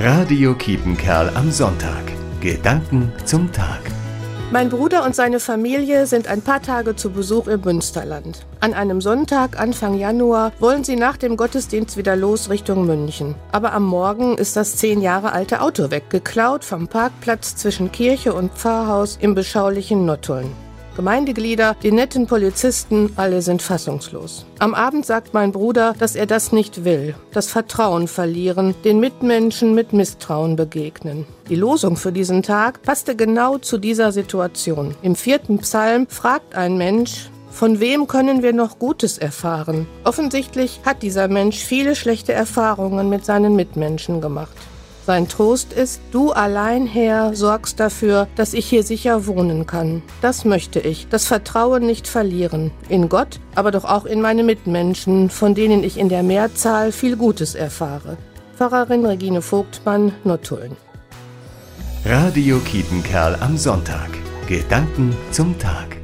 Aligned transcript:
Radio 0.00 0.54
Kiepenkerl 0.54 1.28
am 1.34 1.50
Sonntag. 1.50 2.04
Gedanken 2.40 3.12
zum 3.24 3.50
Tag. 3.50 3.80
Mein 4.52 4.68
Bruder 4.68 5.04
und 5.04 5.16
seine 5.16 5.40
Familie 5.40 6.06
sind 6.06 6.28
ein 6.28 6.40
paar 6.40 6.62
Tage 6.62 6.94
zu 6.94 7.10
Besuch 7.10 7.48
im 7.48 7.62
Münsterland. 7.62 8.46
An 8.60 8.74
einem 8.74 9.00
Sonntag, 9.00 9.58
Anfang 9.58 9.94
Januar, 9.94 10.52
wollen 10.60 10.84
sie 10.84 10.94
nach 10.94 11.16
dem 11.16 11.36
Gottesdienst 11.36 11.96
wieder 11.96 12.14
los 12.14 12.48
Richtung 12.48 12.86
München. 12.86 13.34
Aber 13.50 13.72
am 13.72 13.86
Morgen 13.86 14.38
ist 14.38 14.54
das 14.54 14.76
zehn 14.76 15.00
Jahre 15.00 15.32
alte 15.32 15.60
Auto 15.62 15.90
weggeklaut 15.90 16.64
vom 16.64 16.86
Parkplatz 16.86 17.56
zwischen 17.56 17.90
Kirche 17.90 18.34
und 18.34 18.52
Pfarrhaus 18.52 19.18
im 19.20 19.34
beschaulichen 19.34 20.06
Nottuln. 20.06 20.54
Gemeindeglieder, 20.98 21.76
die 21.80 21.92
netten 21.92 22.26
Polizisten, 22.26 23.12
alle 23.14 23.40
sind 23.40 23.62
fassungslos. 23.62 24.44
Am 24.58 24.74
Abend 24.74 25.06
sagt 25.06 25.32
mein 25.32 25.52
Bruder, 25.52 25.94
dass 25.96 26.16
er 26.16 26.26
das 26.26 26.50
nicht 26.50 26.84
will, 26.84 27.14
das 27.32 27.46
Vertrauen 27.46 28.08
verlieren, 28.08 28.74
den 28.82 28.98
Mitmenschen 28.98 29.76
mit 29.76 29.92
Misstrauen 29.92 30.56
begegnen. 30.56 31.24
Die 31.48 31.54
Losung 31.54 31.94
für 31.96 32.10
diesen 32.10 32.42
Tag 32.42 32.82
passte 32.82 33.14
genau 33.14 33.58
zu 33.58 33.78
dieser 33.78 34.10
Situation. 34.10 34.96
Im 35.02 35.14
vierten 35.14 35.58
Psalm 35.58 36.08
fragt 36.08 36.56
ein 36.56 36.76
Mensch, 36.76 37.30
von 37.48 37.78
wem 37.78 38.08
können 38.08 38.42
wir 38.42 38.52
noch 38.52 38.80
Gutes 38.80 39.18
erfahren? 39.18 39.86
Offensichtlich 40.02 40.80
hat 40.84 41.04
dieser 41.04 41.28
Mensch 41.28 41.58
viele 41.58 41.94
schlechte 41.94 42.32
Erfahrungen 42.32 43.08
mit 43.08 43.24
seinen 43.24 43.54
Mitmenschen 43.54 44.20
gemacht. 44.20 44.56
Sein 45.08 45.26
Trost 45.26 45.72
ist, 45.72 46.02
du 46.12 46.32
allein, 46.32 46.86
Herr, 46.86 47.34
sorgst 47.34 47.80
dafür, 47.80 48.28
dass 48.36 48.52
ich 48.52 48.66
hier 48.66 48.82
sicher 48.82 49.26
wohnen 49.26 49.64
kann. 49.64 50.02
Das 50.20 50.44
möchte 50.44 50.80
ich, 50.80 51.08
das 51.08 51.24
Vertrauen 51.24 51.86
nicht 51.86 52.06
verlieren. 52.06 52.72
In 52.90 53.08
Gott, 53.08 53.40
aber 53.54 53.70
doch 53.70 53.86
auch 53.86 54.04
in 54.04 54.20
meine 54.20 54.42
Mitmenschen, 54.42 55.30
von 55.30 55.54
denen 55.54 55.82
ich 55.82 55.96
in 55.96 56.10
der 56.10 56.22
Mehrzahl 56.22 56.92
viel 56.92 57.16
Gutes 57.16 57.54
erfahre. 57.54 58.18
Pfarrerin 58.58 59.06
Regine 59.06 59.40
Vogtmann, 59.40 60.12
Nottuln. 60.24 60.76
Radio 62.04 62.58
Kietenkerl 62.58 63.38
am 63.40 63.56
Sonntag. 63.56 64.10
Gedanken 64.46 65.16
zum 65.30 65.58
Tag. 65.58 65.97